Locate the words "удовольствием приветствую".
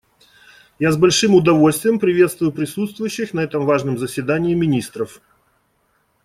1.35-2.51